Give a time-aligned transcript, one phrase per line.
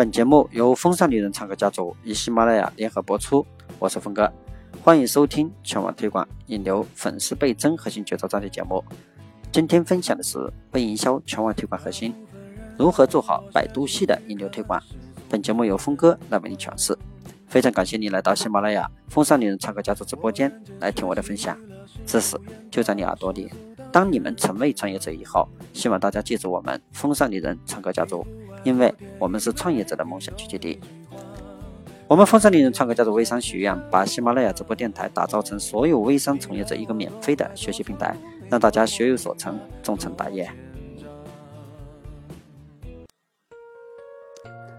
[0.00, 3.46] 本节目由风尚女人唱歌家族与喜马拉雅联合播出，
[3.78, 4.32] 我是峰哥，
[4.82, 8.82] 欢迎收听全网推广引流粉丝倍增核心诀窍专题节目。
[9.52, 10.38] 今天分享的是
[10.72, 12.14] 微营销全网推广核心，
[12.78, 14.82] 如何做好百度系的引流推广。
[15.28, 16.96] 本节目由峰哥来为你诠释。
[17.46, 21.54] 非常感谢你来到喜马拉雅风尚女人唱歌家族直播间来听我的分享，
[22.06, 22.40] 知识
[22.70, 23.50] 就在你耳朵里。
[23.92, 28.24] 当你们成为创业者以后，希望大家记住我们风尚女人唱歌家族。
[28.62, 30.80] 因为我们是创业者的梦想聚集地，
[32.06, 38.14] 我们风尚丽人创客家族微商学院把喜马拉雅直播电台打造成所有微商从业者一个免费的学习平台，
[38.50, 40.50] 让大家学有所成，终成大业。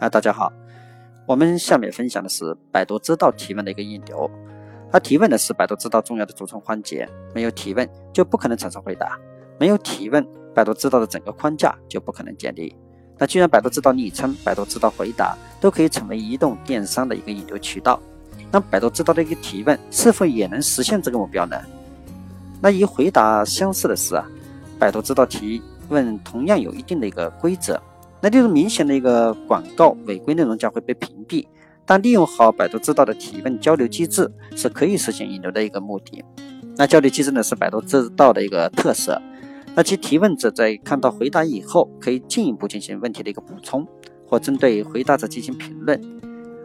[0.00, 0.52] 啊，大家好，
[1.26, 4.30] 我们下面分享的是百度知道提问的一个引流。
[4.90, 9.18] 它提问呢是百度知道重要的组成环节，没有提问就不可能产生回答，
[9.58, 12.76] 没有提问，百度知道的整个框架就不可能建立。
[13.22, 18.02] 那既然百度知道昵称、百度知道回答都可以成为移动电商的一个引流渠道，
[18.50, 21.56] 那百度知道的一个提问是否也能实现这个目标呢？
[22.60, 24.26] 那与回答相似的是啊，
[24.76, 27.80] 百度知道提问同样有一定的一个规则。
[28.20, 31.46] 那例如明显的一个广告违规内容将会被屏蔽，
[31.86, 36.24] 但利用好百度知道的提问交流机制是可以实现引流的一个目的。
[36.74, 39.22] 那交流机制呢是百度知道的一个特色。
[39.74, 43.86] 那其提问者在看到回答以后，可以进一步进行问题的一个补充，
[44.26, 45.98] 或针对回答者进行评论。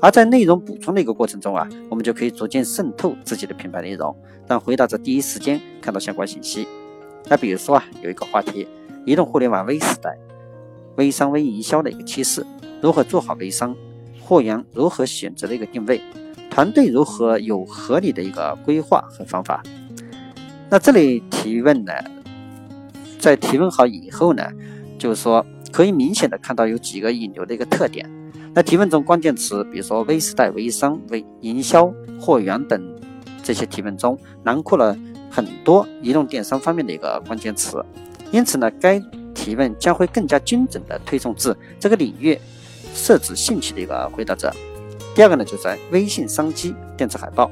[0.00, 6.66] 而在内容补充的一个过程中啊，我们就可以逐渐渗透自己的品牌内容，让回答者第一时间看到相关信息。
[7.28, 8.66] 那比如说啊，有一个话题：
[9.04, 10.16] 移动互联网微时代，
[10.96, 12.44] 微商微营销的一个趋势，
[12.80, 13.76] 如何做好微商？
[14.20, 16.00] 货源如何选择的一个定位？
[16.48, 19.62] 团队如何有合理的一个规划和方法？
[20.70, 21.92] 那这类提问呢？
[23.22, 24.42] 在提问好以后呢，
[24.98, 28.04] 就是说可以明显的看到有几个引流的一个特点。
[28.52, 31.88] 那提问中关键词，比如说微时代、微商、微营销、
[32.20, 32.82] 货源等
[33.40, 34.98] 这些提问中，囊括了
[35.30, 37.80] 很多移动电商方面的一个关键词。
[38.32, 39.00] 因此呢，该
[39.32, 42.36] 提问将会更加精准的推送至这个领域
[42.92, 44.52] 设置兴趣的一个回答者。
[45.14, 47.48] 第二个呢，就在微信商机电子海报，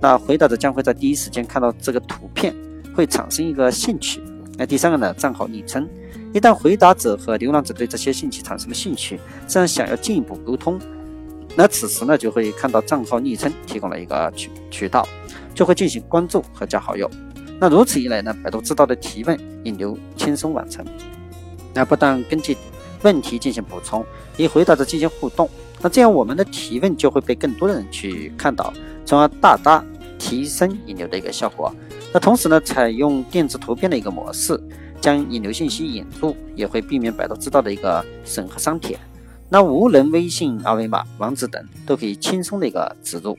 [0.00, 2.52] 那回答者将会在第一时间看到这个图片，
[2.92, 4.20] 会产生一个兴趣。
[4.58, 5.12] 那第三个呢？
[5.14, 5.88] 账号昵称，
[6.32, 10.78] 一旦回答者和浏览者对这些信息产生了兴趣，自然想要进一步沟通，
[11.56, 15.08] 那此时呢就会看到账号昵称提供了一个渠渠道，
[15.54, 17.10] 就会进行关注和加好友。
[17.58, 20.84] 那如此一来呢，百度知道的提问引流轻松完成。
[21.72, 22.56] 那不但根据
[23.02, 24.04] 问题进行补充，
[24.36, 25.48] 与回答者进行互动，
[25.80, 28.72] 那这样我们的提问就会被更多的人去看到，
[29.06, 29.82] 从而大大
[30.18, 31.74] 提升引流的一个效果。
[32.14, 34.60] 那同时呢，采用电子图片的一个模式，
[35.00, 38.98] 将引流信息引入，也会避免百度知道的一个审核删帖。
[39.48, 43.38] 那无人微信二维码、网址等都可以轻松的一个植入。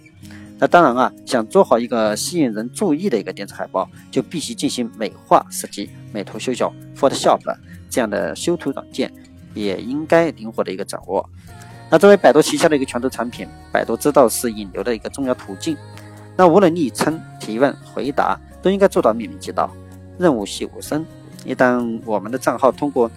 [0.57, 5.89] 那当然啊，想做好一个吸引人注意的一个电子海报，就必须进行美化设计。
[6.11, 7.39] 美图秀秀、Photoshop
[7.91, 9.11] 这样的修图软件
[9.53, 11.27] 也应该灵活的一个掌握。
[11.91, 15.77] 那作为百度旗下的一个拳头产品，百度知道是引流的一个重要途径。
[16.35, 18.39] 那无论昵称、提问、回答。
[18.63, 19.69] 都应该做到面面俱到，
[20.17, 21.05] 润物细无声。
[21.45, 23.11] 一旦我们的账号通过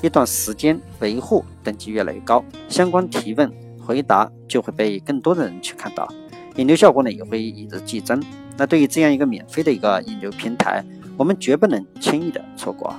[0.00, 6.08] 一段时间维护，等级越来越高，相关提问回答就会被更多的人去看到，
[6.56, 8.20] 引流效果呢也会与日俱增。
[8.56, 10.82] 那对于这样一个免费的一个引流平台，
[11.18, 12.96] 我们绝不能轻易的错过。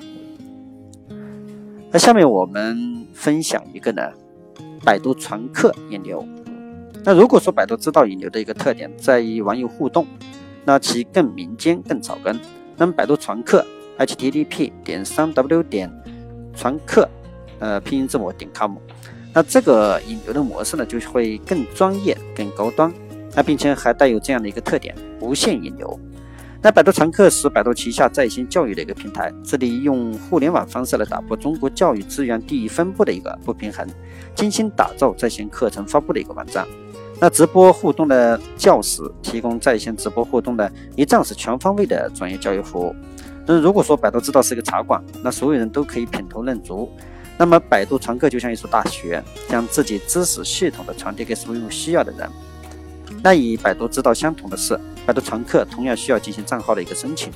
[1.90, 4.04] 那下面我们分享一个呢，
[4.86, 6.24] 百度传客引流。
[7.04, 10.06] 那如果说百度知道引流的一个特点在于网友互动。
[10.68, 12.38] 那其更民间更草根。
[12.76, 13.66] 那么百度传客
[13.98, 15.90] http 点三 w 点
[16.54, 17.08] 传客
[17.60, 18.76] 呃拼音字母点 com，
[19.34, 22.94] 那这个引流的模式呢就会更专业更高端，
[23.34, 25.98] 那并且还带有这样的一个特点无限引流。
[26.62, 33.88] 那百度传客是百度旗下在线教育的一个平台，致力用互联网方式来打破中国教育资源地域分布的一个不平衡，
[34.36, 36.68] 精心打造在线课程发布的一个网站。
[37.20, 42.96] 那直播互动的教室提供在线直播互动的一站式全方位的专业教育服务。
[43.46, 46.92] 那如果说百度知道是一个茶馆，那所有人都可以品头论足。
[47.40, 52.30] 那么百度传课就像一所大学，将自己知识系统的传递给所有需要的人。
[53.24, 57.32] 那与百度知道相同的是，百度传课同样需要进行账号的一个申请。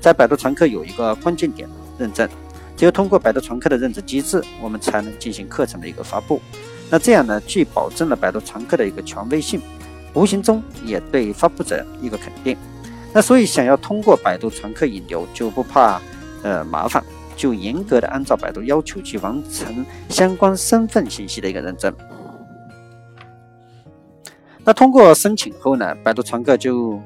[0.00, 2.28] 在百度传课有一个关键点认证，
[2.76, 6.40] 只有通过百度传课的认证机制，我们才能进行课程的一个发布。
[6.90, 9.60] 那这样呢，既保证了百度传客的一个权威性，
[10.14, 12.56] 无形中也对发布者一个肯定。
[13.12, 16.00] 那所以想要通过百度传客引流，就不怕
[16.42, 17.02] 呃麻烦，
[17.36, 21.92] 就严格的按照百度要求去完成相关身份信息的一个认证。
[24.64, 27.00] 那通过申请后呢，百度传客就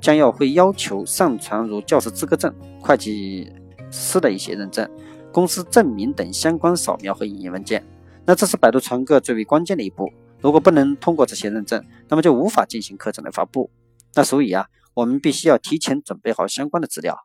[0.00, 3.52] 将要会要求上传如教师资格证、会计
[3.90, 4.88] 师的一些认证、
[5.32, 7.84] 公司证明等相关扫描和影印文件。
[8.26, 10.12] 那这是百度传客最为关键的一步。
[10.40, 13.70] 如果不能通过这些认证，那么就无法进行课程的发布。
[14.14, 17.16] 那所以啊，我们必须要提前准备好相关的资料。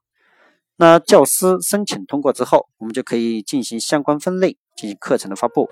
[0.77, 5.68] 那教师申请通过之后，我们就可以进行相关分类，进行课程的发布。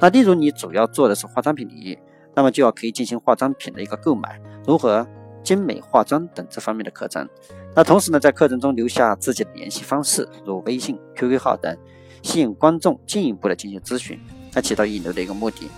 [0.00, 1.98] 那例如你主要做的是化妆品领域，
[2.34, 5.06] 那么就要可以进行化妆品的一个购买，如何
[5.42, 7.28] 精美化妆等这方面的课程。
[7.74, 11.76] 那同时呢，在课程中留下自己的联系方式，如微信、QQ 号等，
[12.22, 14.18] 吸引观众进一步的进行咨询，
[14.54, 15.68] 来起到引流的一个目的。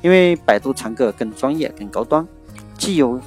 [0.00, 2.26] 因为百度传个更专业、更高端，
[2.76, 3.20] 既有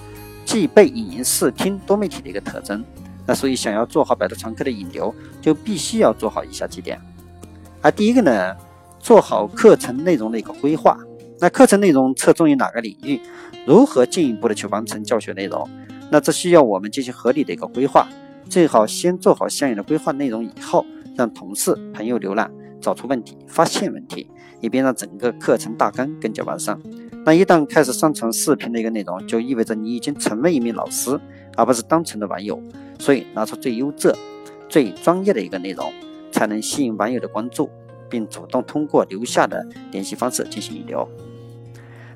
[0.45, 2.83] 既备影音、视听多媒体的一个特征。
[3.27, 6.99] 那所以想要做好百度传课的引流，就必须要做好以下几点。
[7.81, 8.55] 而第一个呢，
[8.99, 10.97] 做好课程内容的一个规划。
[11.39, 13.19] 那课程内容侧重于哪个领域？
[13.65, 15.67] 如何进一步的去完成教学内容？
[16.09, 18.07] 那这需要我们进行合理的一个规划。
[18.49, 22.51] 最好先做好相应的规划内容以后，让同事朋友浏览，
[22.81, 24.27] 找出问题，发现问题，
[24.59, 26.77] 以便让整个课程大纲更加完善。
[27.23, 31.19] 那一旦开始上传视频的一个内容，就意味着你已经成为一名老师，
[31.55, 32.61] 而不是单纯的网友。
[32.97, 34.13] 所以拿出最优质、
[34.67, 35.91] 最专业的一个内容，
[36.31, 37.69] 才能吸引网友的关注，
[38.09, 41.07] 并主动通过留下的联系方式进行引流。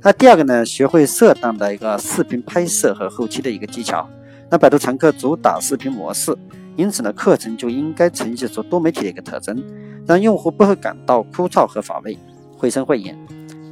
[0.02, 4.08] 那第二个呢，学会适当的一个视频拍摄和后期的一个技巧。
[4.52, 6.36] 那百度常客主打视频模式，
[6.76, 9.64] 因此呢，课程就应该呈现出多媒体的一个特征，
[10.08, 12.18] 让用户不会感到枯燥和乏味。
[12.58, 13.16] 绘声绘影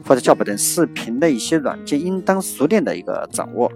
[0.06, 3.72] 或者教本等视频的一些软件，应当熟练的一个掌握。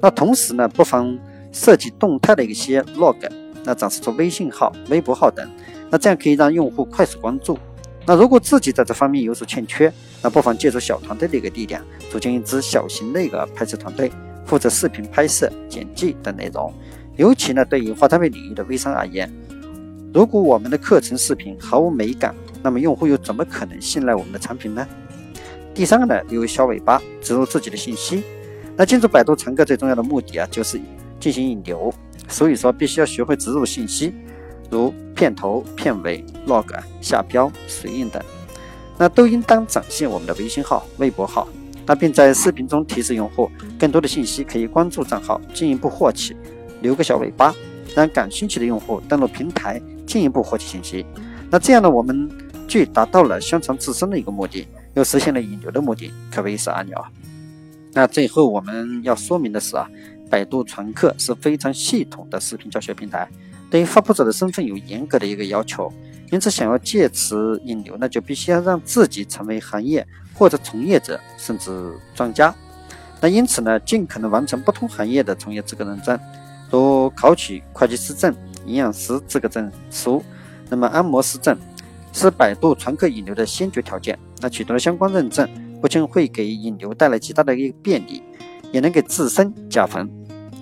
[0.00, 1.18] 那同时呢，不妨。
[1.52, 3.16] 设计动态的一些 log，
[3.64, 5.50] 那展示出微信号、微博号等，
[5.90, 7.58] 那这样可以让用户快速关注。
[8.06, 9.92] 那如果自己在这方面有所欠缺，
[10.22, 14.12] 那不妨借助小团队的一个力量，组建一支小型的一个拍摄团队，
[14.46, 16.72] 负责视频拍摄、剪辑等内容。
[17.20, 19.30] 尤其呢，对于化妆品领域的微商而言，
[20.14, 24.88] 如果我们的课程视频毫无美感，那么用户又怎么可能信赖我们的产品呢？
[25.74, 28.22] 第三个呢，留小尾巴，植入自己的信息。
[28.74, 30.80] 那进入百度常客最重要的目的啊，就是。
[31.20, 31.92] 进行引流，
[32.28, 34.14] 所以说必须要学会植入信息，
[34.70, 36.64] 如片头、片尾、log、
[37.02, 38.22] 下标、水印等，
[38.96, 41.46] 那都应当展现我们的微信号、微博号，
[41.84, 46.34] 那并在视频中提示用户更多的信息可以关注账号，进一步获取，
[46.80, 47.54] 留个小尾巴，
[47.94, 51.04] 让感兴趣的用户登录平台进一步获取信息。
[51.50, 52.30] 那这样呢，我们
[52.68, 57.10] 既达到了宣传自身的一个目的，又实现了引流的目的，可谓是按钮啊。
[57.92, 59.88] 那最后我们要说明的是啊。
[60.30, 63.28] 百度传课是非常系统的视频教学平台，
[63.68, 65.92] 对于发布者的身份有严格的一个要求，
[66.30, 72.54] 因此想要借此引流，那就必须要让自己成为行业或者从业者，甚至专家。
[73.20, 76.16] 那因此呢，尽可能完成不同行业的从业资格认证，
[76.70, 78.34] 如考取会计师证、
[78.64, 80.22] 营养师资格证书，
[80.68, 81.56] 那么按摩师证，
[82.12, 84.18] 是百度传客引流的先决条件。
[84.40, 85.48] 那取得了相关认证，
[85.80, 88.22] 不仅会给引流带来极大的一个便利，
[88.72, 90.08] 也能给自身加分。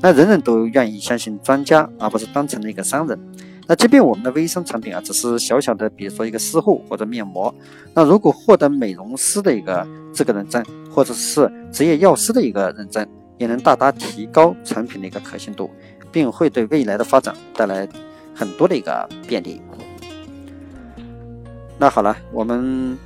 [0.01, 3.19] 那人人都愿意相信专家，而不是单纯的一个商人。
[3.67, 7.55] 那即便我们的微商产品啊，只是小小的，比如说一个私护或者面膜，
[7.93, 13.07] 那如果获得美容师的一个资格认证，或者是职业药师的一个认证，
[13.37, 15.71] 也能大大提高产品的一个可信度，
[16.11, 17.89] 并会对未来的发展带来
[18.35, 19.61] 很多的一个便利。
[21.79, 22.99] 那好了，我们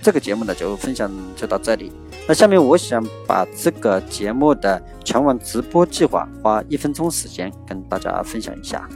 [0.00, 1.92] 这个节目呢，就分享就到这里。
[2.26, 8.88] 那下面我想把这个节目的全网直播计划花一分钟时间跟大家分享一下。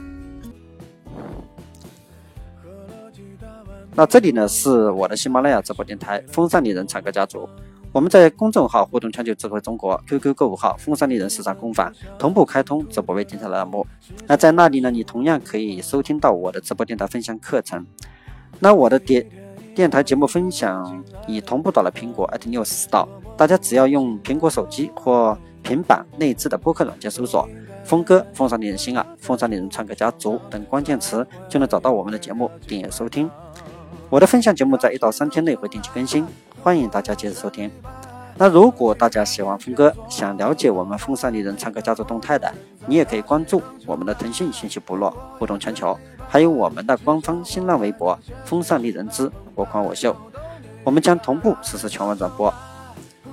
[3.93, 7.49] 那这里呢是我的喜马拉雅直播电台“风尚里人唱歌家族”，
[7.97, 13.83] 我们在公众号“互动全球智慧中国 ”QQ 购物号“风尚丽人时尚工坊”同步开通直播微电台栏目。
[14.27, 17.83] 那在那里呢，你同样可以收听到我的直播电台分享课程。
[18.59, 19.27] 那我的电
[19.73, 23.07] 电台节目分享已同步到了苹果 iTunes Store。
[23.35, 27.49] 大家只要用苹果手机或平板内置的播客软件搜索
[27.83, 33.27] “峰哥”“风尚丽人心啊”“风尚丽人唱歌家族”等关键词，就能找到我们的节目，订阅收听。
[34.11, 36.23] 我的分享节目在一到三天内会定期更新，
[36.67, 37.71] 欢迎大家接着收听。
[38.35, 42.53] 那如果大家喜欢峰哥，想了解我们风尚丽人唱歌家族动态的，
[42.85, 45.09] 你也可以关注我们的腾讯信息部落
[45.39, 45.97] “互动全球”，
[46.27, 50.13] 还有我们的官方新浪微博“风尚丽人之我狂我秀”，
[50.83, 52.53] 我们将同步实施全网转播。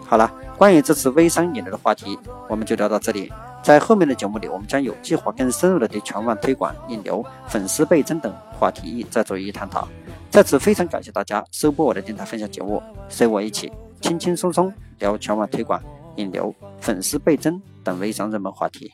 [0.07, 2.17] 好了，关于这次微商引流的话题，
[2.49, 3.33] 我们就聊到这里。
[3.64, 9.88] 在后面的节目里，我们将有计划更深入的对全网推广、引流、粉丝倍增等话题再做一探讨。
[10.35, 15.81] 在此，非常感谢大家收播我的电台分享节目，随我一起轻轻松松聊全网推广、
[16.17, 18.91] 引流、粉丝倍增等微商热门话题。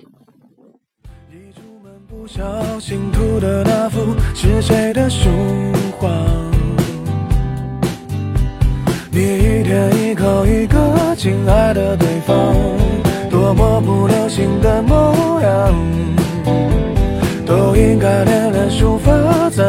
[2.07, 5.31] 不小心涂的那幅是谁的书
[5.99, 6.11] 画？
[9.11, 12.55] 你一天一口一个亲爱的对方，
[13.31, 15.75] 多么不流行的模样，
[17.47, 18.50] 都应该练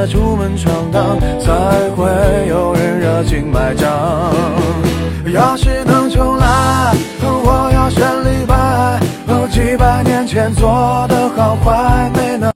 [0.08, 1.52] 出门闯荡，才
[1.96, 3.90] 会有人热情买账。
[5.34, 9.00] 要是能重来，我要选李白，
[9.50, 12.21] 几百年前做的好坏。